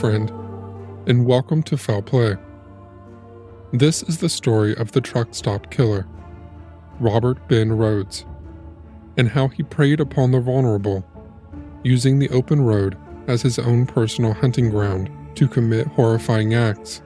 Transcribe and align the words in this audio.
Friend, 0.00 0.30
and 1.06 1.26
welcome 1.26 1.62
to 1.64 1.76
Foul 1.76 2.00
Play. 2.00 2.34
This 3.70 4.02
is 4.04 4.16
the 4.16 4.30
story 4.30 4.74
of 4.76 4.92
the 4.92 5.00
truck 5.02 5.34
stop 5.34 5.70
killer, 5.70 6.06
Robert 6.98 7.46
Ben 7.48 7.68
Rhoades, 7.68 8.24
and 9.18 9.28
how 9.28 9.48
he 9.48 9.62
preyed 9.62 10.00
upon 10.00 10.30
the 10.30 10.40
vulnerable, 10.40 11.04
using 11.84 12.18
the 12.18 12.30
open 12.30 12.62
road 12.62 12.96
as 13.26 13.42
his 13.42 13.58
own 13.58 13.84
personal 13.84 14.32
hunting 14.32 14.70
ground 14.70 15.10
to 15.34 15.46
commit 15.46 15.86
horrifying 15.88 16.54
acts. 16.54 17.02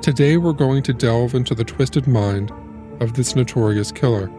Today, 0.00 0.36
we're 0.36 0.52
going 0.52 0.84
to 0.84 0.92
delve 0.92 1.34
into 1.34 1.56
the 1.56 1.64
twisted 1.64 2.06
mind 2.06 2.52
of 3.00 3.14
this 3.14 3.34
notorious 3.34 3.90
killer 3.90 4.30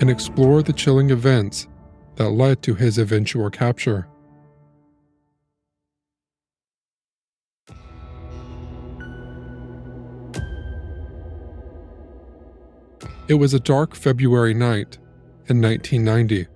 and 0.00 0.10
explore 0.10 0.62
the 0.62 0.74
chilling 0.74 1.08
events 1.08 1.68
that 2.16 2.28
led 2.28 2.60
to 2.64 2.74
his 2.74 2.98
eventual 2.98 3.48
capture. 3.48 4.09
It 13.30 13.38
was 13.38 13.54
a 13.54 13.60
dark 13.60 13.94
February 13.94 14.54
night 14.54 14.98
in 15.46 15.62
1990 15.62 16.48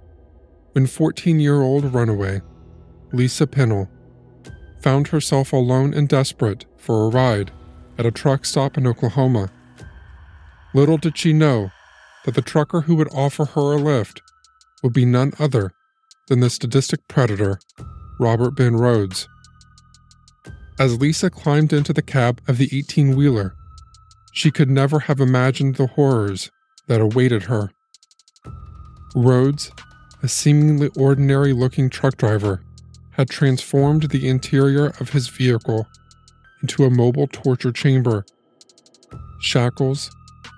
when 0.72 0.88
14 0.88 1.38
year 1.38 1.62
old 1.62 1.94
runaway 1.94 2.42
Lisa 3.12 3.46
Pennell 3.46 3.88
found 4.82 5.06
herself 5.06 5.52
alone 5.52 5.94
and 5.94 6.08
desperate 6.08 6.64
for 6.76 7.04
a 7.04 7.10
ride 7.10 7.52
at 7.96 8.06
a 8.06 8.10
truck 8.10 8.44
stop 8.44 8.76
in 8.76 8.88
Oklahoma. 8.88 9.52
Little 10.74 10.96
did 10.96 11.16
she 11.16 11.32
know 11.32 11.70
that 12.24 12.34
the 12.34 12.42
trucker 12.42 12.80
who 12.80 12.96
would 12.96 13.14
offer 13.14 13.44
her 13.44 13.74
a 13.74 13.76
lift 13.76 14.20
would 14.82 14.92
be 14.92 15.04
none 15.04 15.32
other 15.38 15.70
than 16.26 16.40
the 16.40 16.50
sadistic 16.50 17.06
predator, 17.06 17.60
Robert 18.18 18.56
Ben 18.56 18.72
Rhoades. 18.72 19.28
As 20.80 21.00
Lisa 21.00 21.30
climbed 21.30 21.72
into 21.72 21.92
the 21.92 22.02
cab 22.02 22.40
of 22.48 22.58
the 22.58 22.68
18 22.76 23.14
wheeler, 23.14 23.54
she 24.32 24.50
could 24.50 24.68
never 24.68 24.98
have 24.98 25.20
imagined 25.20 25.76
the 25.76 25.86
horrors 25.86 26.50
that 26.86 27.00
awaited 27.00 27.44
her. 27.44 27.70
Rhoades, 29.14 29.70
a 30.22 30.28
seemingly 30.28 30.90
ordinary 30.96 31.52
looking 31.52 31.88
truck 31.88 32.16
driver, 32.16 32.62
had 33.12 33.30
transformed 33.30 34.10
the 34.10 34.28
interior 34.28 34.92
of 35.00 35.10
his 35.10 35.28
vehicle 35.28 35.86
into 36.62 36.84
a 36.84 36.90
mobile 36.90 37.28
torture 37.28 37.72
chamber. 37.72 38.24
Shackles, 39.40 40.10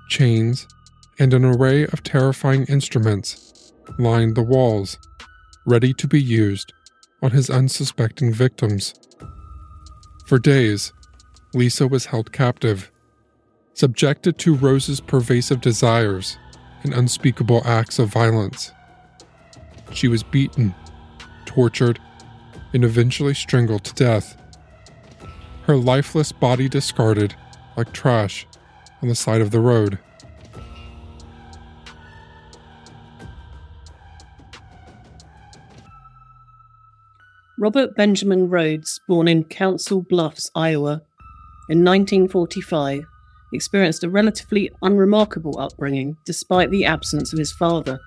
chains, 0.09 0.67
and 1.19 1.35
an 1.35 1.45
array 1.45 1.85
of 1.85 2.03
terrifying 2.03 2.65
instruments 2.65 3.73
lined 3.99 4.37
the 4.37 4.43
walls, 4.43 4.99
ready 5.67 5.93
to 5.95 6.07
be 6.07 6.21
used 6.21 6.73
on 7.23 7.31
his 7.33 7.51
unsuspecting 7.51 8.33
victims. 8.33 8.95
For 10.27 10.39
days, 10.39 10.93
Lisa 11.55 11.87
was 11.89 12.07
held 12.07 12.33
captive 12.33 12.91
subjected 13.77 14.39
to 14.39 14.55
Rhoades's 14.55 15.03
pervasive 15.03 15.61
desires 15.61 16.39
and 16.83 16.95
unspeakable 16.95 17.61
acts 17.67 17.99
of 17.99 18.09
violence. 18.09 18.73
She 19.93 20.09
was 20.09 20.23
beaten, 20.23 20.75
tortured, 21.45 22.01
and 22.73 22.85
eventually 22.85 23.35
strangled 23.35 23.85
to 23.85 23.95
death. 23.95 24.41
Her 25.65 25.77
lifeless 25.77 26.33
body 26.33 26.71
discarded 26.71 27.34
like 27.77 27.93
trash 27.93 28.47
on 29.03 29.09
the 29.09 29.15
side 29.15 29.43
of 29.43 29.50
the 29.50 29.61
road. 29.61 29.99
Robert 37.59 37.95
Benjamin 37.95 38.49
Rhoades, 38.49 39.00
born 39.06 39.29
in 39.29 39.45
Council 39.45 40.00
Bluffs, 40.03 40.50
Iowa, 40.55 41.03
in 41.69 41.84
1945, 41.84 43.05
experienced 43.53 44.05
a 44.05 44.11
relatively 44.11 44.71
unremarkable 44.83 45.59
upbringing 45.59 46.17
despite 46.25 46.71
the 46.71 46.84
absence 46.84 47.33
of 47.33 47.39
his 47.39 47.53
father, 47.53 48.01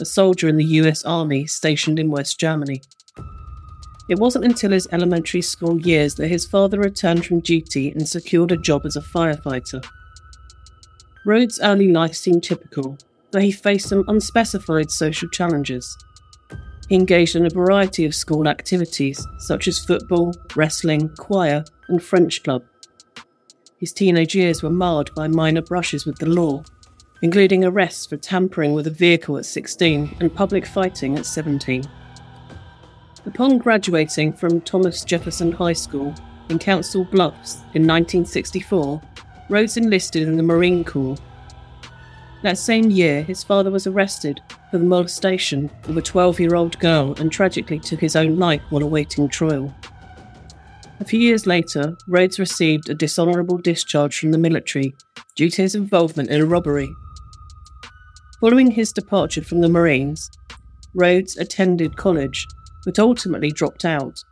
a 0.00 0.04
soldier 0.04 0.48
in 0.48 0.56
the 0.56 0.64
US 0.64 1.04
Army 1.04 1.46
stationed 1.46 1.98
in 1.98 2.10
West 2.10 2.38
Germany. 2.38 2.82
It 4.08 4.18
wasn't 4.18 4.44
until 4.44 4.70
his 4.70 4.88
elementary 4.92 5.42
school 5.42 5.80
years 5.80 6.14
that 6.14 6.28
his 6.28 6.46
father 6.46 6.78
returned 6.78 7.26
from 7.26 7.40
duty 7.40 7.90
and 7.90 8.08
secured 8.08 8.52
a 8.52 8.56
job 8.56 8.86
as 8.86 8.96
a 8.96 9.00
firefighter. 9.00 9.84
Rhoades' 11.26 11.58
early 11.60 11.90
life 11.90 12.14
seemed 12.14 12.44
typical, 12.44 12.98
though 13.32 13.40
he 13.40 13.50
faced 13.50 13.88
some 13.88 14.04
unspecified 14.06 14.90
social 14.92 15.28
challenges. 15.28 15.96
He 16.88 16.94
engaged 16.94 17.34
in 17.34 17.46
a 17.46 17.50
variety 17.50 18.04
of 18.04 18.14
school 18.14 18.46
activities, 18.46 19.26
such 19.38 19.66
as 19.66 19.84
football, 19.84 20.32
wrestling, 20.54 21.08
choir, 21.18 21.64
and 21.88 22.00
French 22.00 22.44
club, 22.44 22.62
his 23.78 23.92
teenage 23.92 24.34
years 24.34 24.62
were 24.62 24.70
marred 24.70 25.14
by 25.14 25.28
minor 25.28 25.60
brushes 25.60 26.06
with 26.06 26.18
the 26.18 26.26
law, 26.26 26.62
including 27.22 27.64
arrests 27.64 28.06
for 28.06 28.16
tampering 28.16 28.72
with 28.72 28.86
a 28.86 28.90
vehicle 28.90 29.36
at 29.36 29.44
16 29.44 30.16
and 30.20 30.34
public 30.34 30.66
fighting 30.66 31.18
at 31.18 31.26
17. 31.26 31.84
Upon 33.26 33.58
graduating 33.58 34.32
from 34.32 34.60
Thomas 34.60 35.04
Jefferson 35.04 35.52
High 35.52 35.72
School 35.72 36.14
in 36.48 36.58
Council 36.58 37.04
Bluffs 37.04 37.56
in 37.74 37.86
1964, 37.86 39.02
Rhoades 39.50 39.76
enlisted 39.76 40.22
in 40.22 40.36
the 40.36 40.42
Marine 40.42 40.84
Corps. 40.84 41.16
That 42.42 42.58
same 42.58 42.90
year, 42.90 43.22
his 43.22 43.42
father 43.42 43.70
was 43.70 43.86
arrested 43.86 44.40
for 44.70 44.78
the 44.78 44.84
molestation 44.84 45.70
of 45.84 45.96
a 45.96 46.02
12 46.02 46.40
year 46.40 46.54
old 46.54 46.78
girl 46.78 47.14
and 47.18 47.30
tragically 47.30 47.78
took 47.78 48.00
his 48.00 48.16
own 48.16 48.38
life 48.38 48.62
while 48.70 48.82
awaiting 48.82 49.28
trial. 49.28 49.74
A 50.98 51.04
few 51.04 51.20
years 51.20 51.46
later, 51.46 51.96
Rhoades 52.08 52.38
received 52.38 52.88
a 52.88 52.94
dishonourable 52.94 53.58
discharge 53.58 54.18
from 54.18 54.30
the 54.30 54.38
military 54.38 54.94
due 55.34 55.50
to 55.50 55.62
his 55.62 55.74
involvement 55.74 56.30
in 56.30 56.40
a 56.40 56.46
robbery. 56.46 56.88
Following 58.40 58.70
his 58.70 58.92
departure 58.92 59.42
from 59.42 59.60
the 59.60 59.68
Marines, 59.68 60.30
Rhoades 60.94 61.38
attended 61.38 61.96
college 61.96 62.46
but 62.84 62.98
ultimately 62.98 63.50
dropped 63.50 63.84
out. 63.84 64.22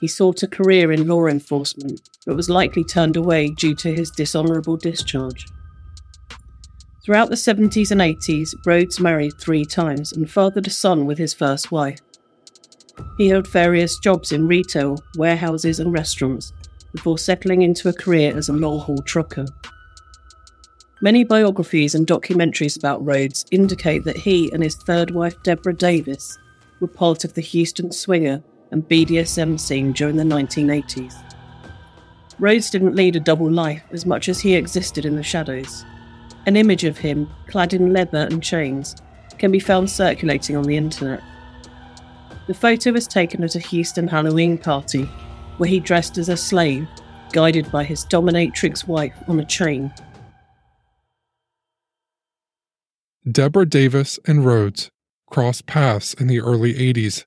He 0.00 0.08
sought 0.08 0.42
a 0.42 0.48
career 0.48 0.90
in 0.90 1.06
law 1.06 1.26
enforcement 1.26 2.00
but 2.26 2.36
was 2.36 2.50
likely 2.50 2.82
turned 2.82 3.16
away 3.16 3.50
due 3.50 3.74
to 3.76 3.94
his 3.94 4.10
dishonourable 4.10 4.76
discharge. 4.76 5.46
Throughout 7.04 7.28
the 7.28 7.36
70s 7.36 7.90
and 7.92 8.00
80s, 8.00 8.54
Rhoades 8.66 9.00
married 9.00 9.38
three 9.38 9.64
times 9.64 10.12
and 10.12 10.30
fathered 10.30 10.66
a 10.66 10.70
son 10.70 11.06
with 11.06 11.18
his 11.18 11.34
first 11.34 11.70
wife. 11.70 12.00
He 13.16 13.28
held 13.28 13.46
various 13.46 13.98
jobs 13.98 14.32
in 14.32 14.46
retail, 14.46 14.98
warehouses, 15.16 15.80
and 15.80 15.92
restaurants 15.92 16.52
before 16.92 17.18
settling 17.18 17.62
into 17.62 17.88
a 17.88 17.92
career 17.92 18.36
as 18.36 18.48
a 18.48 18.52
long 18.52 18.80
haul 18.80 19.02
trucker. 19.02 19.46
Many 21.02 21.24
biographies 21.24 21.94
and 21.94 22.06
documentaries 22.06 22.76
about 22.76 23.04
Rhoades 23.04 23.46
indicate 23.50 24.04
that 24.04 24.18
he 24.18 24.52
and 24.52 24.62
his 24.62 24.76
third 24.76 25.12
wife, 25.12 25.42
Deborah 25.42 25.74
Davis, 25.74 26.38
were 26.80 26.88
part 26.88 27.24
of 27.24 27.34
the 27.34 27.40
Houston 27.40 27.90
swinger 27.90 28.42
and 28.70 28.88
BDSM 28.88 29.58
scene 29.58 29.92
during 29.92 30.16
the 30.16 30.24
1980s. 30.24 31.14
Rhoades 32.38 32.70
didn't 32.70 32.96
lead 32.96 33.16
a 33.16 33.20
double 33.20 33.50
life 33.50 33.82
as 33.92 34.06
much 34.06 34.28
as 34.28 34.40
he 34.40 34.54
existed 34.54 35.04
in 35.04 35.16
the 35.16 35.22
shadows. 35.22 35.84
An 36.46 36.56
image 36.56 36.84
of 36.84 36.98
him, 36.98 37.28
clad 37.48 37.74
in 37.74 37.92
leather 37.92 38.26
and 38.30 38.42
chains, 38.42 38.96
can 39.38 39.50
be 39.50 39.60
found 39.60 39.90
circulating 39.90 40.56
on 40.56 40.64
the 40.64 40.76
internet. 40.76 41.22
The 42.50 42.54
photo 42.54 42.90
was 42.90 43.06
taken 43.06 43.44
at 43.44 43.54
a 43.54 43.60
Houston 43.60 44.08
Halloween 44.08 44.58
party, 44.58 45.04
where 45.58 45.68
he 45.68 45.78
dressed 45.78 46.18
as 46.18 46.28
a 46.28 46.36
slave, 46.36 46.88
guided 47.30 47.70
by 47.70 47.84
his 47.84 48.04
dominatrix 48.04 48.88
wife 48.88 49.14
on 49.28 49.38
a 49.38 49.44
chain. 49.44 49.94
Deborah 53.30 53.66
Davis 53.66 54.18
and 54.26 54.40
Rhoades 54.40 54.90
crossed 55.30 55.66
paths 55.66 56.12
in 56.14 56.26
the 56.26 56.40
early 56.40 56.74
80s 56.74 57.24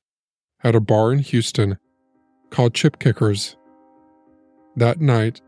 at 0.61 0.75
a 0.75 0.81
bar 0.81 1.13
in 1.13 1.19
Houston 1.19 1.77
called 2.49 2.73
Chip 2.73 2.99
Kickers. 2.99 3.55
That 4.75 4.99
night, 4.99 5.39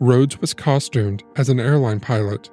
Rhoades 0.00 0.40
was 0.40 0.54
costumed 0.54 1.24
as 1.34 1.48
an 1.48 1.58
airline 1.58 1.98
pilot, 1.98 2.50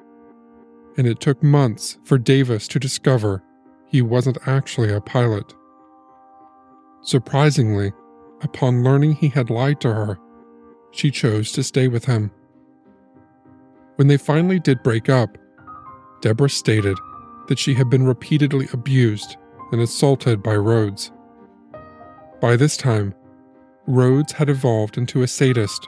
and 0.98 1.06
it 1.06 1.20
took 1.20 1.44
months 1.44 2.00
for 2.06 2.18
Davis 2.18 2.68
to 2.70 2.80
discover 2.80 3.44
he 3.86 4.02
wasn't 4.02 4.40
actually 4.48 4.92
a 4.92 5.00
pilot. 5.00 5.54
Surprisingly, 7.06 7.94
upon 8.42 8.84
learning 8.84 9.14
he 9.14 9.30
had 9.30 9.52
lied 9.52 9.80
to 9.80 9.94
her, 9.94 10.18
she 10.90 11.12
chose 11.12 11.52
to 11.52 11.62
stay 11.62 11.88
with 11.88 12.06
him. 12.06 12.32
When 13.98 14.08
they 14.08 14.18
finally 14.18 14.60
did 14.60 14.82
break 14.82 15.08
up, 15.08 15.38
Deborah 16.22 16.50
stated 16.50 16.98
that 17.48 17.60
she 17.60 17.76
had 17.76 17.92
been 17.92 18.08
repeatedly 18.08 18.68
abused 18.74 19.38
and 19.72 19.82
assaulted 19.82 20.42
by 20.42 20.56
Rhoades. 20.56 21.12
By 22.42 22.56
this 22.56 22.76
time, 22.76 23.14
Rhoades 23.88 24.32
had 24.32 24.50
evolved 24.50 24.98
into 24.98 25.22
a 25.22 25.28
sadist 25.28 25.88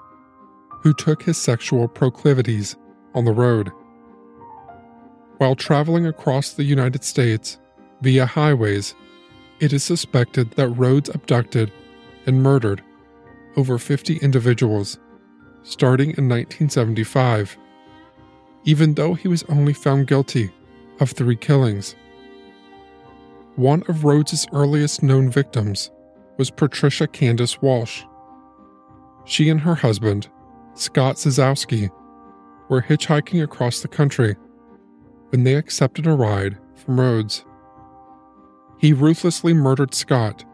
who 0.84 0.94
took 0.94 1.24
his 1.24 1.40
sexual 1.40 1.88
proclivities 1.88 2.78
on 3.16 3.26
the 3.26 3.34
road. 3.34 3.72
While 5.40 5.56
traveling 5.56 6.06
across 6.06 6.52
the 6.52 6.64
United 6.64 7.04
States 7.04 7.60
via 8.02 8.28
highways 8.28 8.94
it 9.60 9.74
is 9.74 9.84
suspected 9.84 10.52
that 10.52 10.70
Rhoades 10.70 11.14
abducted 11.14 11.72
and 12.26 12.42
murdered 12.44 12.84
over 13.56 13.78
50 13.78 14.18
individuals, 14.18 15.00
starting 15.64 16.10
in 16.12 16.30
1975, 16.30 17.58
even 18.66 18.94
though 18.94 19.14
he 19.14 19.28
was 19.28 19.44
only 19.44 19.74
found 19.74 20.08
guilty 20.08 20.52
of 21.00 21.12
three 21.12 21.36
killings. 21.36 21.96
One 23.56 23.84
of 23.88 24.04
Rhoades's 24.04 24.48
earliest 24.54 25.02
known 25.02 25.32
victims 25.32 25.90
was 26.38 26.52
Patricia 26.52 27.08
Candace 27.08 27.62
Walsh. 27.62 28.04
She 29.26 29.50
and 29.50 29.60
her 29.60 29.76
husband, 29.76 30.30
Scott 30.76 31.16
Zyskowski, 31.16 31.90
were 32.70 32.82
hitchhiking 32.82 33.44
across 33.44 33.82
the 33.82 33.88
country 33.88 34.36
when 35.30 35.44
they 35.44 35.56
accepted 35.56 36.06
a 36.06 36.14
ride 36.14 36.58
from 36.76 36.98
Rhoades. 36.98 37.44
He 38.80 38.94
ruthlessly 38.94 39.54
murdered 39.54 39.94
Scott, 39.94 40.46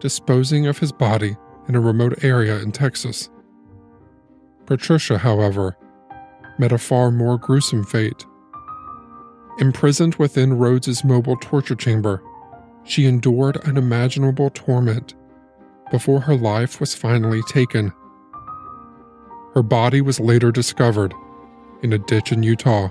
disposing 0.00 0.66
of 0.66 0.78
his 0.78 0.92
body 0.92 1.36
in 1.68 1.76
a 1.76 1.80
remote 1.80 2.24
area 2.24 2.58
in 2.58 2.72
Texas. 2.72 3.30
Patricia, 4.66 5.18
however, 5.18 5.76
met 6.58 6.72
a 6.72 6.78
far 6.78 7.10
more 7.10 7.38
gruesome 7.38 7.84
fate. 7.84 8.26
Imprisoned 9.58 10.16
within 10.16 10.54
Rhoades's 10.54 11.04
mobile 11.04 11.36
torture 11.36 11.74
chamber, 11.74 12.22
she 12.84 13.06
endured 13.06 13.58
unimaginable 13.58 14.50
torment 14.50 15.14
before 15.90 16.20
her 16.20 16.34
life 16.34 16.80
was 16.80 16.94
finally 16.94 17.42
taken. 17.42 17.92
Her 19.54 19.62
body 19.62 20.00
was 20.00 20.18
later 20.18 20.50
discovered 20.50 21.14
in 21.82 21.92
a 21.92 21.98
ditch 21.98 22.32
in 22.32 22.42
Utah. 22.42 22.88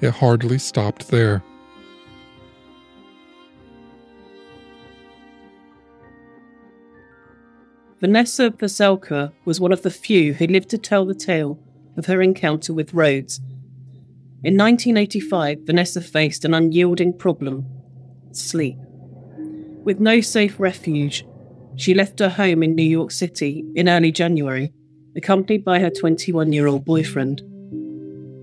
It 0.00 0.10
hardly 0.10 0.58
stopped 0.58 1.08
there. 1.08 1.42
Vanessa 7.98 8.50
Veselka 8.50 9.32
was 9.46 9.58
one 9.58 9.72
of 9.72 9.80
the 9.80 9.90
few 9.90 10.34
who 10.34 10.46
lived 10.46 10.68
to 10.68 10.76
tell 10.76 11.06
the 11.06 11.14
tale 11.14 11.58
of 11.96 12.04
her 12.04 12.20
encounter 12.20 12.74
with 12.74 12.92
Rhoades. 12.92 13.40
In 14.44 14.54
1985, 14.58 15.60
Vanessa 15.60 16.02
faced 16.02 16.44
an 16.44 16.52
unyielding 16.52 17.16
problem 17.16 17.64
sleep. 18.32 18.76
With 19.82 19.98
no 19.98 20.20
safe 20.20 20.60
refuge, 20.60 21.26
she 21.76 21.94
left 21.94 22.18
her 22.18 22.28
home 22.28 22.62
in 22.62 22.74
New 22.74 22.82
York 22.82 23.10
City 23.10 23.64
in 23.74 23.88
early 23.88 24.12
January, 24.12 24.74
accompanied 25.16 25.64
by 25.64 25.78
her 25.78 25.88
21 25.88 26.52
year 26.52 26.66
old 26.66 26.84
boyfriend. 26.84 27.40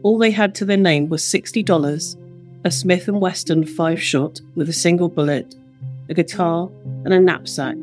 All 0.02 0.18
they 0.18 0.32
had 0.32 0.56
to 0.56 0.66
their 0.66 0.78
name 0.78 1.10
was 1.10 1.22
$60, 1.22 2.18
a 2.66 2.72
Smith 2.72 3.08
& 3.08 3.08
Wesson 3.08 3.68
5 3.68 4.02
shot 4.02 4.42
with 4.56 4.68
a 4.68 4.74
single 4.74 5.10
bullet, 5.10 5.54
a 6.10 6.16
guitar, 6.16 6.72
and 7.06 7.14
a 7.14 7.20
knapsack. 7.20 7.78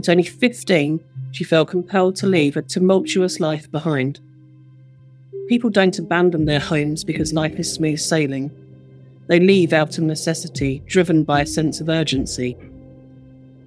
At 0.00 0.08
only 0.08 0.22
15, 0.22 1.04
she 1.30 1.44
felt 1.44 1.68
compelled 1.68 2.16
to 2.16 2.26
leave 2.26 2.56
a 2.56 2.62
tumultuous 2.62 3.38
life 3.38 3.70
behind. 3.70 4.18
People 5.46 5.68
don't 5.68 5.98
abandon 5.98 6.46
their 6.46 6.58
homes 6.58 7.04
because 7.04 7.34
life 7.34 7.58
is 7.58 7.70
smooth 7.70 7.98
sailing. 7.98 8.50
They 9.26 9.38
leave 9.38 9.74
out 9.74 9.98
of 9.98 10.04
necessity, 10.04 10.82
driven 10.86 11.22
by 11.22 11.42
a 11.42 11.46
sense 11.46 11.82
of 11.82 11.90
urgency. 11.90 12.56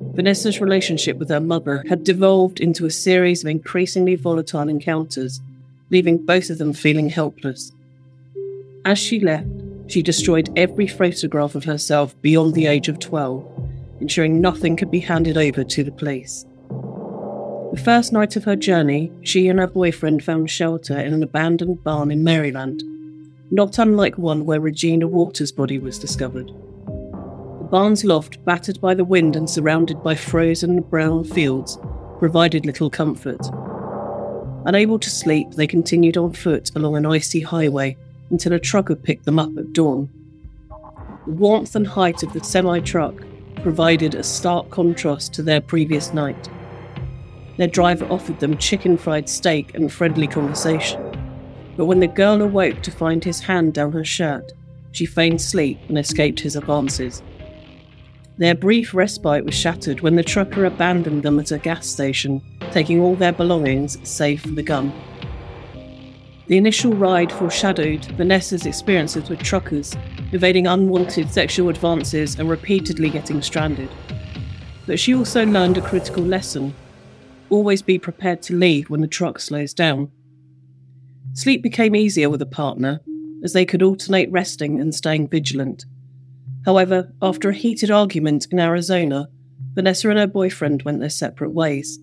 Vanessa's 0.02 0.60
relationship 0.60 1.18
with 1.18 1.30
her 1.30 1.40
mother 1.40 1.84
had 1.88 2.04
devolved 2.04 2.60
into 2.60 2.88
a 2.88 2.92
series 2.92 3.44
of 3.44 3.52
increasingly 3.52 4.16
volatile 4.16 4.70
encounters, 4.70 5.40
leaving 5.92 6.26
both 6.26 6.50
of 6.50 6.58
them 6.58 6.74
feeling 6.74 7.10
helpless. 7.10 7.72
As 8.86 8.98
she 8.98 9.20
left, 9.20 9.48
she 9.86 10.02
destroyed 10.02 10.52
every 10.56 10.88
photograph 10.88 11.54
of 11.54 11.66
herself 11.66 12.20
beyond 12.24 12.56
the 12.56 12.66
age 12.66 12.88
of 12.88 12.98
12, 12.98 13.53
ensuring 14.04 14.42
nothing 14.42 14.76
could 14.76 14.92
be 14.92 15.00
handed 15.00 15.38
over 15.38 15.64
to 15.64 15.82
the 15.82 15.92
police. 15.92 16.46
The 17.72 17.82
first 17.84 18.12
night 18.12 18.36
of 18.36 18.44
her 18.44 18.58
journey, 18.58 19.14
she 19.22 19.48
and 19.48 19.60
her 19.60 19.68
boyfriend 19.68 20.24
found 20.24 20.52
shelter 20.52 21.00
in 21.00 21.14
an 21.14 21.24
abandoned 21.24 21.86
barn 21.86 22.12
in 22.12 22.22
Maryland, 22.22 22.84
not 23.50 23.80
unlike 23.80 24.18
one 24.18 24.46
where 24.46 24.60
Regina 24.60 25.08
Walters' 25.08 25.54
body 25.54 25.80
was 25.80 25.98
discovered. 25.98 26.48
The 26.48 27.68
barn's 27.72 28.04
loft, 28.04 28.44
battered 28.44 28.82
by 28.82 28.94
the 28.94 29.06
wind 29.06 29.38
and 29.38 29.50
surrounded 29.50 30.04
by 30.04 30.16
frozen 30.16 30.82
brown 30.82 31.24
fields, 31.24 31.80
provided 32.20 32.66
little 32.66 32.90
comfort. 32.90 33.40
Unable 34.66 35.00
to 35.00 35.10
sleep, 35.10 35.52
they 35.52 35.66
continued 35.66 36.18
on 36.18 36.34
foot 36.34 36.72
along 36.76 36.98
an 36.98 37.06
icy 37.06 37.40
highway 37.40 37.96
until 38.32 38.52
a 38.52 38.60
trucker 38.60 38.96
picked 38.96 39.24
them 39.24 39.40
up 39.40 39.58
at 39.58 39.72
dawn. 39.72 40.10
The 41.26 41.32
warmth 41.32 41.74
and 41.76 41.88
height 41.88 42.22
of 42.22 42.34
the 42.34 42.44
semi 42.44 42.82
truck 42.82 43.16
provided 43.56 44.16
a 44.16 44.24
stark 44.24 44.70
contrast 44.70 45.34
to 45.34 45.44
their 45.44 45.62
previous 45.62 46.14
night. 46.14 46.50
Their 47.58 47.68
driver 47.68 48.06
offered 48.06 48.40
them 48.40 48.58
chicken 48.58 48.98
fried 48.98 49.30
steak 49.30 49.76
and 49.76 49.92
friendly 49.92 50.28
conversation. 50.28 51.02
But 51.78 51.86
when 51.86 52.00
the 52.00 52.08
girl 52.08 52.42
awoke 52.42 52.82
to 52.82 52.92
find 52.92 53.24
his 53.24 53.40
hand 53.40 53.74
down 53.74 53.92
her 53.92 54.06
shirt, 54.06 54.54
she 54.92 55.06
feigned 55.06 55.42
sleep 55.42 55.80
and 55.88 55.98
escaped 55.98 56.40
his 56.40 56.56
advances. 56.56 57.22
Their 58.38 58.56
brief 58.56 58.94
respite 58.94 59.46
was 59.46 59.54
shattered 59.54 60.02
when 60.02 60.16
the 60.16 60.24
trucker 60.24 60.66
abandoned 60.66 61.24
them 61.24 61.40
at 61.40 61.52
a 61.52 61.60
gas 61.60 61.88
station, 61.88 62.42
taking 62.72 63.00
all 63.00 63.16
their 63.16 63.32
belongings 63.32 63.98
save 64.08 64.42
for 64.42 64.50
the 64.50 64.64
gun. 64.64 64.92
The 66.48 66.58
initial 66.58 66.94
ride 66.94 67.32
foreshadowed 67.32 68.06
Vanessa's 68.18 68.66
experiences 68.66 69.30
with 69.30 69.42
truckers, 69.42 69.96
evading 70.34 70.68
unwanted 70.68 71.32
sexual 71.32 71.70
advances 71.70 72.40
and 72.40 72.50
repeatedly 72.50 73.10
getting 73.10 73.42
stranded. 73.42 73.90
But 74.86 75.00
she 75.00 75.16
also 75.16 75.46
learned 75.46 75.78
a 75.78 75.82
critical 75.82 76.24
lesson 76.24 76.74
always 77.50 77.82
be 77.82 78.00
prepared 78.00 78.42
to 78.42 78.56
leave 78.56 78.90
when 78.90 79.02
the 79.02 79.08
truck 79.08 79.40
slows 79.40 79.74
down. 79.74 80.12
Sleep 81.34 81.62
became 81.62 81.96
easier 81.96 82.30
with 82.30 82.42
a 82.42 82.48
partner, 82.48 83.00
as 83.44 83.54
they 83.54 83.66
could 83.66 83.84
alternate 83.84 84.32
resting 84.32 84.80
and 84.80 84.94
staying 84.94 85.28
vigilant. 85.28 85.86
However, 86.66 87.14
after 87.22 87.50
a 87.50 87.54
heated 87.54 87.92
argument 87.92 88.48
in 88.52 88.60
Arizona, 88.60 89.28
Vanessa 89.74 90.10
and 90.10 90.20
her 90.20 90.28
boyfriend 90.28 90.84
went 90.84 91.00
their 91.00 91.10
separate 91.10 91.52
ways. 91.52 92.00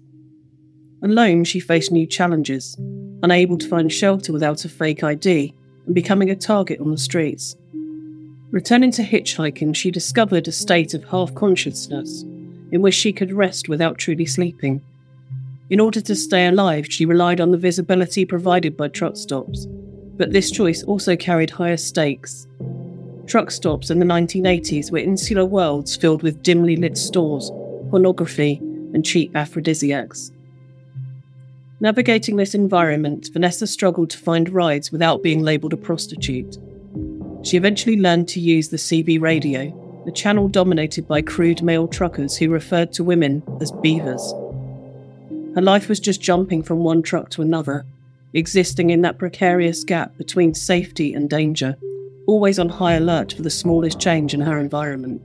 Alone, 1.02 1.44
she 1.44 1.60
faced 1.60 1.92
new 1.92 2.06
challenges, 2.06 2.76
unable 3.22 3.56
to 3.58 3.68
find 3.68 3.92
shelter 3.92 4.32
without 4.32 4.64
a 4.64 4.68
fake 4.68 5.02
ID 5.02 5.54
and 5.86 5.94
becoming 5.94 6.30
a 6.30 6.36
target 6.36 6.80
on 6.80 6.90
the 6.90 6.98
streets. 6.98 7.56
Returning 8.50 8.90
to 8.92 9.02
hitchhiking, 9.02 9.76
she 9.76 9.92
discovered 9.92 10.48
a 10.48 10.52
state 10.52 10.92
of 10.92 11.04
half 11.04 11.32
consciousness 11.34 12.22
in 12.72 12.82
which 12.82 12.94
she 12.94 13.12
could 13.12 13.32
rest 13.32 13.68
without 13.68 13.98
truly 13.98 14.26
sleeping. 14.26 14.80
In 15.70 15.78
order 15.78 16.00
to 16.00 16.16
stay 16.16 16.46
alive, 16.46 16.86
she 16.88 17.06
relied 17.06 17.40
on 17.40 17.52
the 17.52 17.58
visibility 17.58 18.24
provided 18.24 18.76
by 18.76 18.88
truck 18.88 19.16
stops, 19.16 19.66
but 20.16 20.32
this 20.32 20.50
choice 20.50 20.82
also 20.82 21.14
carried 21.14 21.50
higher 21.50 21.76
stakes. 21.76 22.48
Truck 23.26 23.52
stops 23.52 23.88
in 23.90 24.00
the 24.00 24.04
1980s 24.04 24.90
were 24.90 24.98
insular 24.98 25.44
worlds 25.44 25.94
filled 25.94 26.24
with 26.24 26.42
dimly 26.42 26.74
lit 26.74 26.98
stores, 26.98 27.52
pornography, 27.90 28.56
and 28.92 29.04
cheap 29.04 29.36
aphrodisiacs. 29.36 30.32
Navigating 31.78 32.34
this 32.34 32.56
environment, 32.56 33.30
Vanessa 33.32 33.66
struggled 33.68 34.10
to 34.10 34.18
find 34.18 34.48
rides 34.48 34.90
without 34.90 35.22
being 35.22 35.42
labelled 35.42 35.72
a 35.72 35.76
prostitute. 35.76 36.58
She 37.42 37.56
eventually 37.56 37.96
learned 37.96 38.28
to 38.28 38.40
use 38.40 38.68
the 38.68 38.76
CB 38.76 39.20
radio, 39.20 40.04
a 40.06 40.10
channel 40.10 40.46
dominated 40.46 41.08
by 41.08 41.22
crude 41.22 41.62
male 41.62 41.88
truckers 41.88 42.36
who 42.36 42.50
referred 42.50 42.92
to 42.92 43.04
women 43.04 43.42
as 43.60 43.72
beavers. 43.72 44.34
Her 45.54 45.62
life 45.62 45.88
was 45.88 46.00
just 46.00 46.20
jumping 46.20 46.62
from 46.62 46.84
one 46.84 47.02
truck 47.02 47.30
to 47.30 47.42
another, 47.42 47.86
existing 48.34 48.90
in 48.90 49.00
that 49.02 49.18
precarious 49.18 49.84
gap 49.84 50.16
between 50.18 50.54
safety 50.54 51.14
and 51.14 51.30
danger, 51.30 51.76
always 52.26 52.58
on 52.58 52.68
high 52.68 52.94
alert 52.94 53.32
for 53.32 53.42
the 53.42 53.50
smallest 53.50 53.98
change 53.98 54.34
in 54.34 54.42
her 54.42 54.58
environment. 54.58 55.22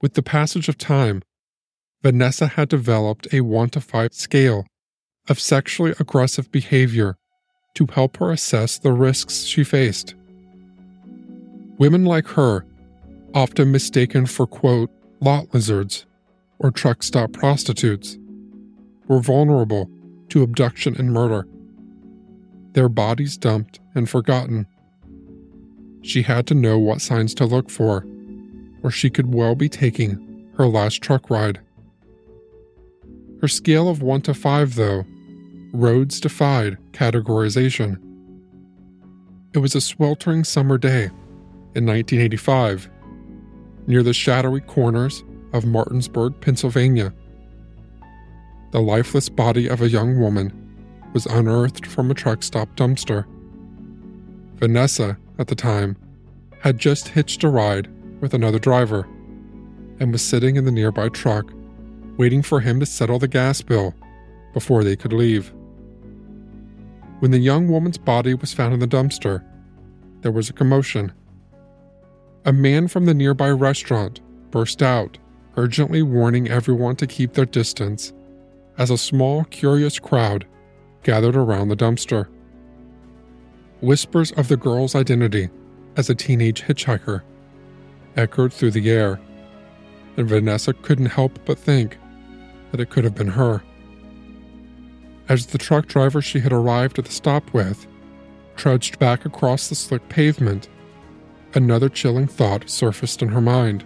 With 0.00 0.14
the 0.14 0.22
passage 0.22 0.68
of 0.68 0.78
time, 0.78 1.22
Vanessa 2.02 2.46
had 2.46 2.68
developed 2.68 3.26
a 3.32 3.40
1 3.40 3.70
to 3.70 3.80
5 3.80 4.14
scale 4.14 4.64
of 5.28 5.40
sexually 5.40 5.94
aggressive 5.98 6.50
behavior 6.50 7.16
to 7.74 7.86
help 7.86 8.16
her 8.18 8.32
assess 8.32 8.78
the 8.78 8.92
risks 8.92 9.44
she 9.44 9.64
faced. 9.64 10.14
Women 11.78 12.04
like 12.04 12.26
her 12.28 12.64
often 13.34 13.70
mistaken 13.70 14.24
for, 14.24 14.46
quote, 14.46 14.90
lot 15.20 15.52
lizards 15.52 16.06
or 16.58 16.70
truck 16.70 17.02
stop 17.02 17.32
prostitutes, 17.32 18.18
were 19.08 19.20
vulnerable 19.20 19.90
to 20.30 20.42
abduction 20.42 20.96
and 20.96 21.12
murder. 21.12 21.46
Their 22.72 22.88
bodies 22.88 23.36
dumped 23.36 23.80
and 23.94 24.08
forgotten. 24.08 24.66
She 26.02 26.22
had 26.22 26.46
to 26.46 26.54
know 26.54 26.78
what 26.78 27.00
signs 27.00 27.34
to 27.34 27.44
look 27.44 27.70
for, 27.70 28.06
or 28.82 28.90
she 28.90 29.10
could 29.10 29.34
well 29.34 29.54
be 29.54 29.68
taking 29.68 30.48
her 30.56 30.66
last 30.66 31.02
truck 31.02 31.28
ride. 31.30 31.60
Her 33.40 33.48
scale 33.48 33.88
of 33.88 34.02
1 34.02 34.22
to 34.22 34.34
5, 34.34 34.74
though, 34.76 35.04
Rhoades 35.76 36.20
defied 36.22 36.78
categorization. 36.92 38.00
It 39.52 39.58
was 39.58 39.74
a 39.74 39.80
sweltering 39.82 40.42
summer 40.42 40.78
day 40.78 41.10
in 41.74 41.84
1985 41.84 42.88
near 43.86 44.02
the 44.02 44.14
shadowy 44.14 44.62
corners 44.62 45.22
of 45.52 45.66
Martinsburg, 45.66 46.40
Pennsylvania. 46.40 47.12
The 48.70 48.80
lifeless 48.80 49.28
body 49.28 49.68
of 49.68 49.82
a 49.82 49.90
young 49.90 50.18
woman 50.18 50.50
was 51.12 51.26
unearthed 51.26 51.86
from 51.86 52.10
a 52.10 52.14
truck 52.14 52.42
stop 52.42 52.74
dumpster. 52.74 53.26
Vanessa, 54.54 55.18
at 55.38 55.48
the 55.48 55.54
time, 55.54 55.96
had 56.60 56.78
just 56.78 57.08
hitched 57.08 57.44
a 57.44 57.50
ride 57.50 57.86
with 58.22 58.32
another 58.32 58.58
driver 58.58 59.06
and 60.00 60.10
was 60.10 60.24
sitting 60.24 60.56
in 60.56 60.64
the 60.64 60.72
nearby 60.72 61.10
truck, 61.10 61.52
waiting 62.16 62.40
for 62.40 62.60
him 62.60 62.80
to 62.80 62.86
settle 62.86 63.18
the 63.18 63.28
gas 63.28 63.60
bill 63.60 63.94
before 64.54 64.82
they 64.82 64.96
could 64.96 65.12
leave. 65.12 65.52
When 67.20 67.30
the 67.30 67.38
young 67.38 67.68
woman's 67.68 67.98
body 67.98 68.34
was 68.34 68.52
found 68.52 68.74
in 68.74 68.80
the 68.80 68.86
dumpster, 68.86 69.42
there 70.20 70.32
was 70.32 70.50
a 70.50 70.52
commotion. 70.52 71.12
A 72.44 72.52
man 72.52 72.88
from 72.88 73.06
the 73.06 73.14
nearby 73.14 73.50
restaurant 73.50 74.20
burst 74.50 74.82
out, 74.82 75.16
urgently 75.56 76.02
warning 76.02 76.48
everyone 76.48 76.96
to 76.96 77.06
keep 77.06 77.32
their 77.32 77.46
distance, 77.46 78.12
as 78.76 78.90
a 78.90 78.98
small, 78.98 79.44
curious 79.44 79.98
crowd 79.98 80.46
gathered 81.02 81.36
around 81.36 81.68
the 81.68 81.76
dumpster. 81.76 82.28
Whispers 83.80 84.32
of 84.32 84.48
the 84.48 84.56
girl's 84.56 84.94
identity 84.94 85.48
as 85.96 86.10
a 86.10 86.14
teenage 86.14 86.62
hitchhiker 86.62 87.22
echoed 88.16 88.52
through 88.52 88.72
the 88.72 88.90
air, 88.90 89.20
and 90.16 90.28
Vanessa 90.28 90.74
couldn't 90.74 91.06
help 91.06 91.38
but 91.46 91.58
think 91.58 91.96
that 92.70 92.80
it 92.80 92.90
could 92.90 93.04
have 93.04 93.14
been 93.14 93.28
her. 93.28 93.62
As 95.28 95.46
the 95.46 95.58
truck 95.58 95.86
driver 95.86 96.22
she 96.22 96.40
had 96.40 96.52
arrived 96.52 96.98
at 96.98 97.04
the 97.04 97.12
stop 97.12 97.52
with 97.52 97.86
trudged 98.56 98.98
back 98.98 99.24
across 99.24 99.68
the 99.68 99.74
slick 99.74 100.08
pavement, 100.08 100.68
another 101.54 101.88
chilling 101.88 102.26
thought 102.26 102.68
surfaced 102.68 103.22
in 103.22 103.28
her 103.28 103.40
mind. 103.40 103.84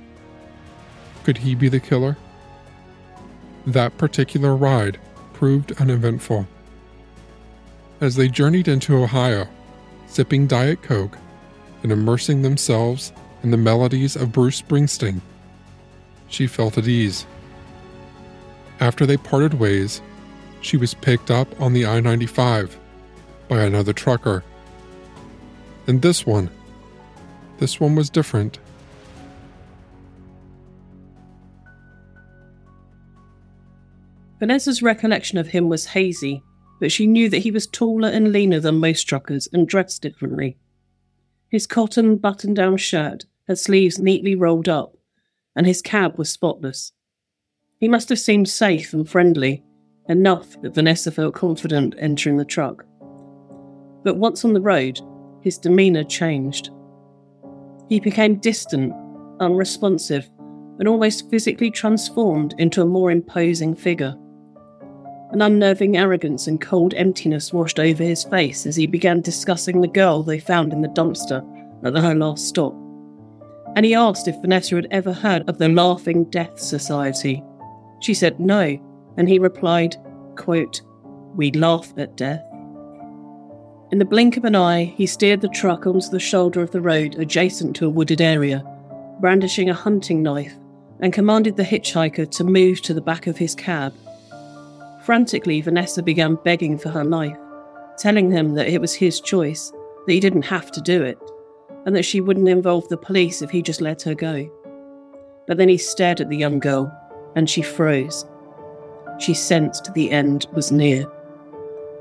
Could 1.25 1.39
he 1.39 1.55
be 1.55 1.69
the 1.69 1.81
killer? 1.81 2.17
That 3.67 3.99
particular 3.99 4.57
ride 4.57 4.99
proved 5.33 5.73
uneventful. 5.81 6.47
As 8.01 8.17
they 8.17 8.29
journeyed 8.29 8.69
into 8.69 8.97
Ohio, 8.97 9.49
sipping 10.07 10.47
Diet 10.47 10.83
Coke 10.83 11.19
and 11.83 11.93
immersing 11.93 12.43
themselves 12.43 13.13
in 13.43 13.51
the 13.51 13.57
melodies 13.57 14.17
of 14.17 14.33
Bruce 14.33 14.63
Springsteen, 14.63 15.21
she 16.29 16.47
felt 16.47 16.79
at 16.79 16.87
ease. 16.87 17.27
After 18.79 19.05
they 19.05 19.17
parted 19.17 19.55
ways, 19.55 20.01
she 20.61 20.77
was 20.77 20.95
picked 20.95 21.31
up 21.31 21.61
on 21.61 21.73
the 21.73 21.87
I 21.87 22.01
95 22.01 22.79
by 23.49 23.63
another 23.63 23.93
trucker. 23.93 24.45
And 25.87 26.03
this 26.03 26.27
one, 26.27 26.51
this 27.59 27.81
one 27.81 27.95
was 27.95 28.11
different. 28.11 28.59
Vanessa's 34.39 34.83
recollection 34.83 35.37
of 35.37 35.49
him 35.49 35.69
was 35.69 35.87
hazy, 35.87 36.43
but 36.81 36.91
she 36.91 37.07
knew 37.07 37.29
that 37.29 37.39
he 37.39 37.51
was 37.51 37.67
taller 37.67 38.09
and 38.09 38.33
leaner 38.33 38.59
than 38.59 38.77
most 38.77 39.05
truckers 39.05 39.47
and 39.53 39.69
dressed 39.69 40.01
differently. 40.01 40.57
His 41.51 41.67
cotton 41.67 42.17
button 42.17 42.55
down 42.55 42.79
shirt 42.79 43.27
had 43.47 43.59
sleeves 43.59 43.99
neatly 43.99 44.35
rolled 44.35 44.69
up, 44.69 44.97
and 45.55 45.67
his 45.67 45.83
cab 45.83 46.17
was 46.17 46.31
spotless. 46.31 46.93
He 47.79 47.89
must 47.89 48.09
have 48.09 48.19
seemed 48.19 48.49
safe 48.49 48.95
and 48.95 49.07
friendly, 49.07 49.63
enough 50.11 50.61
that 50.61 50.75
Vanessa 50.75 51.11
felt 51.11 51.35
confident 51.35 51.95
entering 51.99 52.37
the 52.37 52.45
truck. 52.45 52.85
But 54.03 54.17
once 54.17 54.45
on 54.45 54.53
the 54.53 54.61
road, 54.61 55.01
his 55.41 55.57
demeanour 55.57 56.05
changed. 56.05 56.71
He 57.89 58.01
became 58.01 58.37
distant, 58.37 58.93
unresponsive, 59.41 60.29
and 60.79 60.89
almost 60.89 61.31
physically 61.31 61.71
transformed 61.71 62.55
into 62.59 62.83
a 62.83 62.87
more 62.87 63.11
imposing 63.11 63.75
figure. 63.75 64.17
An 65.33 65.43
unnerving 65.43 65.97
arrogance 65.97 66.49
and 66.49 66.61
cold 66.61 66.93
emptiness 66.95 67.53
washed 67.53 67.79
over 67.79 68.03
his 68.03 68.25
face 68.25 68.67
as 68.67 68.75
he 68.75 68.87
began 68.87 69.21
discussing 69.21 69.81
the 69.81 69.89
girl 69.89 70.23
they 70.23 70.41
found 70.41 70.73
in 70.73 70.81
the 70.81 70.89
dumpster 70.89 71.45
at 71.85 71.97
her 71.97 72.15
last 72.15 72.49
stop. 72.49 72.75
And 73.77 73.87
he 73.87 73.95
asked 73.95 74.27
if 74.27 74.41
Vanessa 74.41 74.75
had 74.75 74.89
ever 74.91 75.13
heard 75.13 75.49
of 75.49 75.59
the 75.59 75.69
Laughing 75.69 76.25
Death 76.25 76.59
Society. 76.59 77.45
She 78.01 78.15
said 78.15 78.41
no, 78.41 78.79
and 79.17 79.29
he 79.29 79.39
replied, 79.39 79.97
quote, 80.37 80.83
We 81.35 81.51
laugh 81.53 81.93
at 81.97 82.17
death. 82.17 82.45
In 83.93 83.99
the 83.99 84.05
blink 84.05 84.37
of 84.37 84.45
an 84.45 84.55
eye, 84.55 84.85
he 84.85 85.07
steered 85.07 85.41
the 85.41 85.49
truck 85.49 85.87
onto 85.87 86.09
the 86.09 86.21
shoulder 86.21 86.63
of 86.63 86.71
the 86.71 86.81
road 86.81 87.17
adjacent 87.17 87.75
to 87.77 87.87
a 87.87 87.91
wooded 87.91 88.21
area, 88.21 88.65
brandishing 89.21 89.69
a 89.69 89.75
hunting 89.75 90.23
knife, 90.23 90.55
and 91.01 91.13
commanded 91.13 91.57
the 91.57 91.65
hitchhiker 91.65 92.31
to 92.31 92.45
move 92.45 92.81
to 92.83 92.95
the 92.95 93.01
back 93.01 93.27
of 93.27 93.37
his 93.37 93.55
cab. 93.55 93.93
Frantically, 95.03 95.61
Vanessa 95.61 96.03
began 96.03 96.37
begging 96.37 96.79
for 96.79 96.91
her 96.91 97.05
life, 97.05 97.37
telling 97.99 98.31
him 98.31 98.55
that 98.55 98.69
it 98.69 98.81
was 98.81 98.95
his 98.95 99.21
choice, 99.21 99.73
that 100.07 100.13
he 100.13 100.21
didn't 100.21 100.43
have 100.43 100.71
to 100.71 100.81
do 100.81 101.03
it, 101.03 101.19
and 101.85 101.97
that 101.97 102.05
she 102.05 102.21
wouldn't 102.21 102.49
involve 102.49 102.89
the 102.89 102.97
police 102.97 103.43
if 103.43 103.51
he 103.51 103.61
just 103.61 103.81
let 103.81 104.03
her 104.03 104.15
go. 104.15 104.49
But 105.49 105.57
then 105.57 105.69
he 105.69 105.79
stared 105.79 106.21
at 106.21 106.29
the 106.29 106.37
young 106.37 106.61
girl, 106.61 106.93
and 107.35 107.51
she 107.51 107.63
froze, 107.63 108.25
she 109.21 109.35
sensed 109.35 109.93
the 109.95 110.11
end 110.11 110.47
was 110.53 110.73
near. 110.73 111.07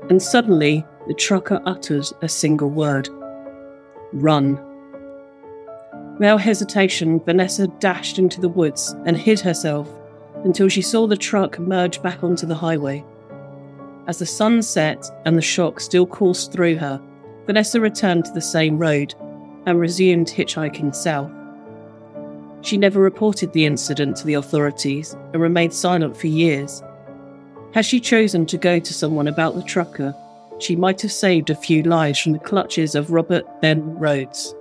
And 0.08 0.20
suddenly, 0.20 0.84
the 1.06 1.14
trucker 1.14 1.60
uttered 1.64 2.06
a 2.22 2.28
single 2.28 2.70
word 2.70 3.08
Run. 4.12 4.58
Without 6.18 6.40
hesitation, 6.40 7.20
Vanessa 7.20 7.68
dashed 7.78 8.18
into 8.18 8.40
the 8.40 8.48
woods 8.48 8.94
and 9.06 9.16
hid 9.16 9.40
herself 9.40 9.88
until 10.44 10.68
she 10.68 10.82
saw 10.82 11.06
the 11.06 11.16
truck 11.16 11.58
merge 11.58 12.02
back 12.02 12.24
onto 12.24 12.46
the 12.46 12.54
highway. 12.54 13.04
As 14.06 14.18
the 14.18 14.26
sun 14.26 14.62
set 14.62 15.06
and 15.24 15.36
the 15.36 15.42
shock 15.42 15.78
still 15.80 16.06
coursed 16.06 16.52
through 16.52 16.76
her, 16.76 17.00
Vanessa 17.46 17.80
returned 17.80 18.24
to 18.24 18.32
the 18.32 18.40
same 18.40 18.78
road 18.78 19.14
and 19.66 19.78
resumed 19.78 20.26
hitchhiking 20.26 20.94
south. 20.94 21.30
She 22.62 22.76
never 22.76 23.00
reported 23.00 23.52
the 23.52 23.64
incident 23.64 24.16
to 24.16 24.26
the 24.26 24.34
authorities 24.34 25.14
and 25.32 25.40
remained 25.40 25.72
silent 25.72 26.16
for 26.16 26.26
years, 26.26 26.82
had 27.72 27.84
she 27.84 28.00
chosen 28.00 28.46
to 28.46 28.58
go 28.58 28.78
to 28.78 28.94
someone 28.94 29.28
about 29.28 29.54
the 29.54 29.62
trucker, 29.62 30.14
she 30.58 30.76
might 30.76 31.00
have 31.00 31.12
saved 31.12 31.50
a 31.50 31.54
few 31.54 31.82
lives 31.82 32.18
from 32.18 32.32
the 32.32 32.38
clutches 32.38 32.94
of 32.94 33.10
Robert 33.10 33.44
Ben 33.60 33.82
Rhoades. 33.96 34.54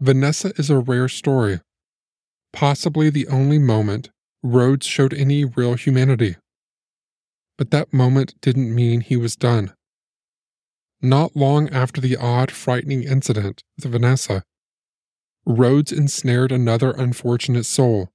Vanessa 0.00 0.52
is 0.56 0.68
a 0.68 0.78
rare 0.78 1.08
story, 1.08 1.60
possibly 2.52 3.08
the 3.08 3.26
only 3.28 3.58
moment 3.58 4.10
Rhoades 4.44 4.82
showed 4.82 5.14
any 5.14 5.44
real 5.44 5.74
humanity. 5.74 6.36
But 7.56 7.70
that 7.70 7.94
moment 7.94 8.34
didn't 8.42 8.74
mean 8.74 9.00
he 9.00 9.16
was 9.16 9.36
done. 9.36 9.72
Not 11.00 11.36
long 11.36 11.70
after 11.70 12.00
the 12.00 12.16
odd, 12.16 12.50
frightening 12.50 13.04
incident 13.04 13.62
with 13.76 13.92
Vanessa, 13.92 14.42
Rhoades 15.46 15.92
ensnared 15.92 16.52
another 16.52 16.92
unfortunate 16.92 17.64
soul, 17.66 18.10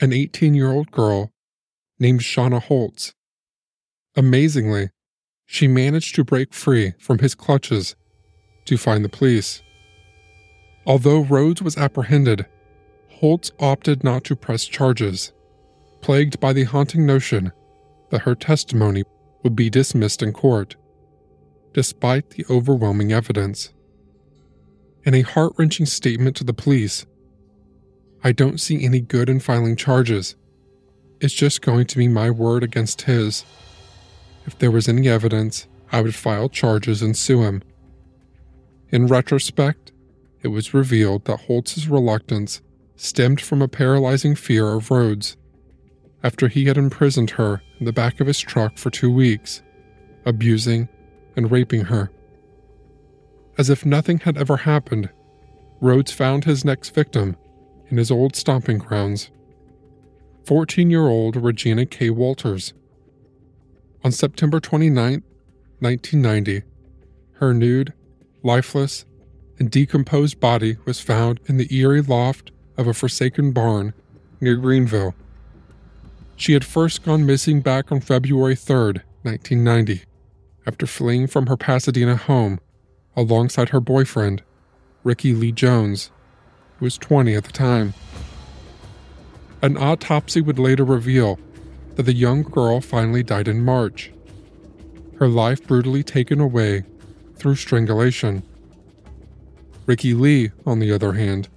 an 0.00 0.14
18 0.14 0.54
year 0.54 0.72
old 0.72 0.90
girl 0.90 1.30
named 1.98 2.20
Shana 2.20 2.62
Holts. 2.62 3.14
Amazingly, 4.16 4.88
she 5.44 5.68
managed 5.68 6.14
to 6.14 6.24
break 6.24 6.54
free 6.54 6.94
from 6.98 7.18
his 7.18 7.34
clutches 7.34 7.96
to 8.64 8.78
find 8.78 9.04
the 9.04 9.10
police. 9.10 9.62
Although 10.86 11.24
Rhoades 11.24 11.60
was 11.60 11.76
apprehended, 11.76 12.46
Holts 13.10 13.50
opted 13.60 14.02
not 14.02 14.24
to 14.24 14.36
press 14.36 14.64
charges, 14.64 15.32
plagued 16.00 16.40
by 16.40 16.54
the 16.54 16.64
haunting 16.64 17.04
notion 17.04 17.52
that 18.10 18.22
her 18.22 18.34
testimony 18.34 19.04
would 19.42 19.54
be 19.54 19.68
dismissed 19.68 20.22
in 20.22 20.32
court, 20.32 20.76
despite 21.74 22.30
the 22.30 22.46
overwhelming 22.48 23.12
evidence 23.12 23.74
in 25.08 25.14
a 25.14 25.22
heart 25.22 25.54
wrenching 25.56 25.86
statement 25.86 26.36
to 26.36 26.44
the 26.44 26.52
police. 26.52 27.06
I 28.22 28.30
don't 28.30 28.60
see 28.60 28.84
any 28.84 29.00
good 29.00 29.30
in 29.30 29.40
filing 29.40 29.74
charges. 29.74 30.36
It's 31.18 31.32
just 31.32 31.62
going 31.62 31.86
to 31.86 31.96
be 31.96 32.08
my 32.08 32.28
word 32.30 32.62
against 32.62 33.00
his. 33.02 33.46
If 34.44 34.58
there 34.58 34.70
was 34.70 34.86
any 34.86 35.08
evidence, 35.08 35.66
I 35.90 36.02
would 36.02 36.14
file 36.14 36.50
charges 36.50 37.00
and 37.00 37.16
sue 37.16 37.40
him. 37.40 37.62
In 38.90 39.06
retrospect, 39.06 39.92
it 40.42 40.48
was 40.48 40.74
revealed 40.74 41.24
that 41.24 41.40
Holts's 41.40 41.88
reluctance 41.88 42.60
stemmed 42.94 43.40
from 43.40 43.62
a 43.62 43.68
paralyzing 43.68 44.34
fear 44.34 44.74
of 44.74 44.90
Rhoades 44.90 45.36
after 46.22 46.48
he 46.48 46.66
had 46.66 46.76
imprisoned 46.76 47.30
her 47.30 47.62
in 47.78 47.86
the 47.86 47.94
back 47.94 48.20
of 48.20 48.26
his 48.26 48.40
truck 48.40 48.76
for 48.76 48.90
two 48.90 49.10
weeks, 49.10 49.62
abusing 50.26 50.86
and 51.34 51.50
raping 51.50 51.86
her. 51.86 52.10
As 53.58 53.68
if 53.68 53.84
nothing 53.84 54.20
had 54.20 54.38
ever 54.38 54.58
happened, 54.58 55.10
Rhoades 55.82 56.12
found 56.12 56.44
his 56.44 56.64
next 56.64 56.90
victim 56.94 57.36
in 57.88 57.96
his 57.96 58.10
old 58.10 58.36
stomping 58.36 58.78
grounds 58.78 59.30
14 60.44 60.88
year 60.90 61.08
old 61.08 61.34
Regina 61.34 61.84
Kay 61.84 62.10
Walters. 62.10 62.72
On 64.04 64.12
September 64.12 64.60
29, 64.60 65.24
1990, 65.80 66.62
her 67.32 67.52
nude, 67.52 67.92
lifeless, 68.44 69.04
and 69.58 69.70
decomposed 69.70 70.38
body 70.38 70.76
was 70.84 71.00
found 71.00 71.40
in 71.46 71.56
the 71.56 71.74
eerie 71.74 72.00
loft 72.00 72.52
of 72.76 72.86
a 72.86 72.94
forsaken 72.94 73.50
barn 73.50 73.92
near 74.40 74.54
Greenville. 74.54 75.16
She 76.36 76.52
had 76.52 76.64
first 76.64 77.02
gone 77.02 77.26
missing 77.26 77.60
back 77.60 77.90
on 77.90 78.00
February 78.00 78.54
3, 78.54 79.02
1990, 79.22 80.04
after 80.64 80.86
fleeing 80.86 81.26
from 81.26 81.48
her 81.48 81.56
Pasadena 81.56 82.14
home 82.14 82.60
alongside 83.18 83.70
her 83.70 83.80
boyfriend, 83.80 84.44
Ricky 85.02 85.34
Lee 85.34 85.50
Jones, 85.50 86.12
who 86.78 86.84
was 86.84 86.96
20 86.96 87.34
at 87.34 87.42
the 87.42 87.52
time. 87.52 87.92
An 89.60 89.76
autopsy 89.76 90.40
would 90.40 90.60
later 90.60 90.84
reveal 90.84 91.36
that 91.96 92.04
the 92.04 92.14
young 92.14 92.44
girl 92.44 92.80
finally 92.80 93.24
died 93.24 93.48
in 93.48 93.64
March, 93.64 94.12
her 95.18 95.26
life 95.26 95.66
brutally 95.66 96.04
taken 96.04 96.38
away 96.38 96.84
through 97.34 97.56
strangulation. 97.56 98.44
Ricky 99.84 100.14
Lee, 100.14 100.52
on 100.64 100.78
the 100.78 100.92
other 100.92 101.14
hand, 101.14 101.48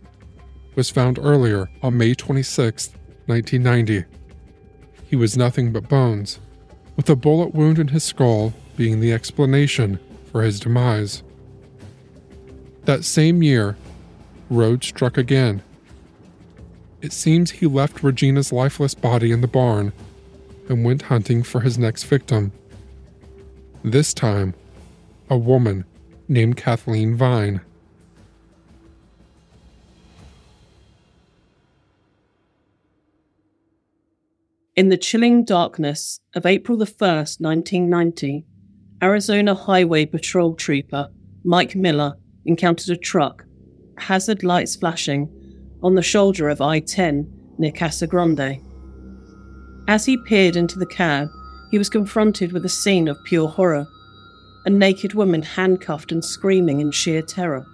was 0.74 0.90
found 0.90 1.20
earlier 1.20 1.70
on 1.84 1.96
May 1.96 2.16
26, 2.16 2.90
1990. 3.28 4.06
He 5.06 5.16
was 5.16 5.38
nothing 5.38 5.72
but 5.72 5.88
bones, 5.88 6.40
with 6.96 7.08
a 7.08 7.16
bullet 7.16 7.54
wound 7.54 7.78
in 7.78 7.90
his 7.90 8.04
skull 8.04 8.52
being 8.76 9.00
the 9.00 9.14
explanation 9.14 10.00
for 10.32 10.42
his 10.42 10.60
demise. 10.60 11.22
That 12.86 13.06
same 13.06 13.44
year, 13.44 13.78
Rhoades 14.52 14.86
struck 14.86 15.18
again. 15.18 15.62
It 17.02 17.14
seems 17.14 17.52
he 17.52 17.68
left 17.68 18.04
Regina's 18.04 18.52
lifeless 18.52 18.96
body 18.96 19.32
in 19.32 19.42
the 19.42 19.48
barn 19.48 19.94
and 20.68 20.84
went 20.84 21.04
hunting 21.04 21.44
for 21.44 21.62
his 21.62 21.78
next 21.78 22.04
victim. 22.04 22.52
This 23.84 24.14
time, 24.14 24.54
a 25.30 25.38
woman 25.38 25.86
named 26.28 26.58
Kathleen 26.58 27.16
Vine. 27.16 27.62
In 34.76 34.90
the 34.90 34.98
chilling 34.98 35.44
darkness 35.44 36.22
of 36.34 36.46
April 36.46 36.78
the 36.78 36.86
1st, 36.86 37.42
1990, 37.42 38.46
Arizona 39.04 39.54
Highway 39.54 40.06
Patrol 40.06 40.56
Trooper 40.56 41.10
Mike 41.44 41.76
Miller 41.76 42.16
encountered 42.46 42.90
a 42.90 42.98
truck, 42.98 43.46
hazard 43.98 44.44
lights 44.44 44.76
flashing, 44.76 45.30
on 45.84 45.96
the 45.96 46.02
shoulder 46.02 46.50
of 46.50 46.62
I 46.62 46.80
10 46.80 47.32
near 47.58 47.72
Casa 47.72 48.08
Grande. 48.08 48.62
As 49.88 50.06
he 50.06 50.18
peered 50.26 50.56
into 50.56 50.78
the 50.78 50.86
cab, 50.86 51.28
he 51.72 51.78
was 51.78 51.90
confronted 51.90 52.52
with 52.52 52.66
a 52.66 52.70
scene 52.70 53.08
of 53.08 53.24
pure 53.26 53.48
horror 53.48 53.88
a 54.64 54.70
naked 54.70 55.16
woman 55.16 55.42
handcuffed 55.42 56.12
and 56.12 56.24
screaming 56.24 56.82
in 56.82 56.92
sheer 56.92 57.24
terror. 57.24 57.66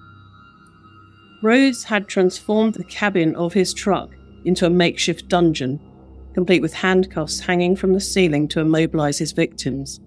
Rhoades 1.43 1.83
had 1.83 2.07
transformed 2.07 2.75
the 2.75 2.85
cabin 2.85 3.35
of 3.35 3.53
his 3.53 3.73
truck 3.73 4.15
into 4.45 4.65
a 4.65 4.69
makeshift 4.69 5.27
dungeon 5.27 5.81
complete 6.37 6.61
with 6.61 6.73
handcuffs 6.73 7.39
hanging 7.39 7.75
from 7.75 7.93
the 7.93 7.99
ceiling 7.99 8.47
to 8.47 8.59
immobilize 8.59 9.17
his 9.17 9.31
victims. 9.31 9.97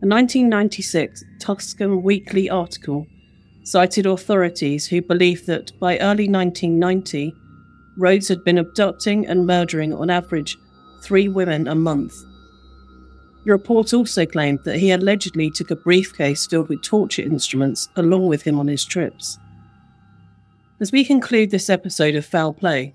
A 0.00 0.06
1996 0.08 1.22
Tucson 1.38 2.02
Weekly 2.02 2.48
article 2.48 3.06
cited 3.62 4.06
authorities 4.06 4.86
who 4.86 5.02
believed 5.02 5.46
that 5.46 5.78
by 5.78 5.98
early 5.98 6.28
1990, 6.28 7.34
Rhoades 7.98 8.28
had 8.28 8.44
been 8.44 8.58
abducting 8.58 9.26
and 9.26 9.46
murdering 9.46 9.92
on 9.92 10.10
average 10.10 10.56
three 11.02 11.28
women 11.28 11.66
a 11.66 11.74
month. 11.74 12.14
The 13.44 13.52
report 13.52 13.92
also 13.94 14.26
claimed 14.26 14.60
that 14.64 14.78
he 14.78 14.90
allegedly 14.90 15.50
took 15.50 15.70
a 15.70 15.76
briefcase 15.76 16.46
filled 16.46 16.68
with 16.68 16.82
torture 16.82 17.22
instruments 17.22 17.88
along 17.96 18.26
with 18.26 18.42
him 18.42 18.58
on 18.58 18.68
his 18.68 18.84
trips. 18.84 19.38
As 20.80 20.92
we 20.92 21.04
conclude 21.04 21.50
this 21.50 21.70
episode 21.70 22.14
of 22.14 22.26
Foul 22.26 22.52
Play, 22.52 22.94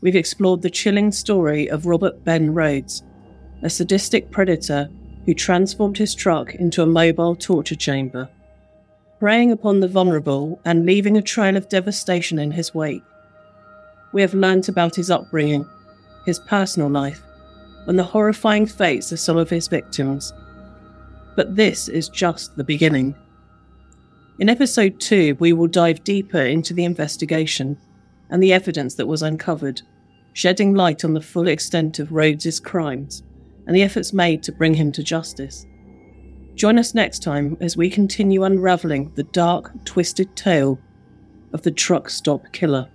we've 0.00 0.16
explored 0.16 0.62
the 0.62 0.70
chilling 0.70 1.12
story 1.12 1.68
of 1.68 1.86
Robert 1.86 2.24
Ben 2.24 2.54
Rhoades, 2.54 3.02
a 3.62 3.70
sadistic 3.70 4.30
predator 4.30 4.88
who 5.26 5.34
transformed 5.34 5.98
his 5.98 6.14
truck 6.14 6.54
into 6.54 6.82
a 6.82 6.86
mobile 6.86 7.36
torture 7.36 7.76
chamber, 7.76 8.28
preying 9.24 9.50
upon 9.50 9.80
the 9.80 9.88
vulnerable 9.88 10.60
and 10.66 10.84
leaving 10.84 11.16
a 11.16 11.22
trail 11.22 11.56
of 11.56 11.66
devastation 11.70 12.38
in 12.38 12.50
his 12.50 12.74
wake. 12.74 13.02
We 14.12 14.20
have 14.20 14.34
learnt 14.34 14.68
about 14.68 14.94
his 14.94 15.10
upbringing, 15.10 15.66
his 16.26 16.40
personal 16.40 16.90
life, 16.90 17.22
and 17.86 17.98
the 17.98 18.04
horrifying 18.04 18.66
fates 18.66 19.12
of 19.12 19.18
some 19.18 19.38
of 19.38 19.48
his 19.48 19.66
victims. 19.66 20.34
But 21.36 21.56
this 21.56 21.88
is 21.88 22.10
just 22.10 22.54
the 22.54 22.64
beginning. 22.64 23.14
In 24.38 24.50
episode 24.50 25.00
2, 25.00 25.38
we 25.40 25.54
will 25.54 25.68
dive 25.68 26.04
deeper 26.04 26.42
into 26.42 26.74
the 26.74 26.84
investigation 26.84 27.78
and 28.28 28.42
the 28.42 28.52
evidence 28.52 28.94
that 28.96 29.08
was 29.08 29.22
uncovered 29.22 29.80
shedding 30.34 30.74
light 30.74 31.02
on 31.02 31.14
the 31.14 31.22
full 31.22 31.48
extent 31.48 31.98
of 31.98 32.12
Rhoades's 32.12 32.60
crimes 32.60 33.22
and 33.66 33.74
the 33.74 33.84
efforts 33.84 34.12
made 34.12 34.42
to 34.42 34.52
bring 34.52 34.74
him 34.74 34.92
to 34.92 35.02
justice. 35.02 35.64
Join 36.54 36.78
us 36.78 36.94
next 36.94 37.22
time 37.22 37.56
as 37.60 37.76
we 37.76 37.90
continue 37.90 38.44
unraveling 38.44 39.10
the 39.16 39.24
dark, 39.24 39.72
twisted 39.84 40.36
tale 40.36 40.78
of 41.52 41.62
the 41.62 41.72
truck 41.72 42.08
stop 42.08 42.52
killer. 42.52 42.88